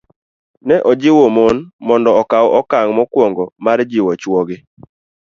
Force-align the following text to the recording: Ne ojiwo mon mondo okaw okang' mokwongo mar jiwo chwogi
Ne 0.67 0.75
ojiwo 0.89 1.25
mon 1.35 1.57
mondo 1.87 2.09
okaw 2.21 2.45
okang' 2.59 2.93
mokwongo 2.97 3.43
mar 3.65 3.79
jiwo 3.89 4.11
chwogi 4.21 4.57